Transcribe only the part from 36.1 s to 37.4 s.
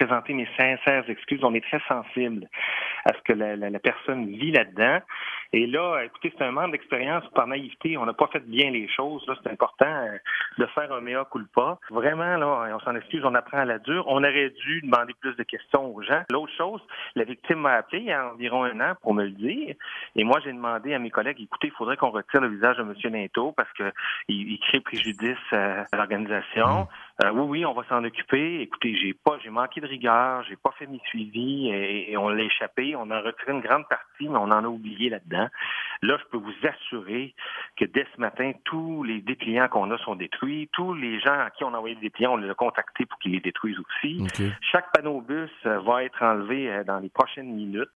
je peux vous assurer